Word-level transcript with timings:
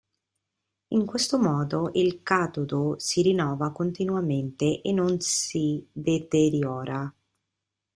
In 0.95 1.05
questo 1.05 1.37
modo 1.37 1.91
il 1.93 2.23
catodo 2.23 2.95
si 2.97 3.21
rinnova 3.21 3.71
continuamente 3.71 4.81
e 4.81 4.91
non 4.93 5.19
si 5.19 5.87
deteriora. 5.91 7.13